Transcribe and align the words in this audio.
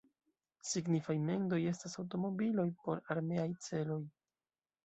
Signifaj 0.69 1.15
mendoj 1.27 1.59
estas 1.73 1.97
aŭtomobiloj 2.05 2.67
por 2.87 3.05
armeaj 3.17 3.49
celoj. 3.67 4.03